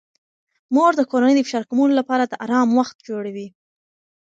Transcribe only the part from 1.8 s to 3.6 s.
لپاره د آرام وخت جوړوي.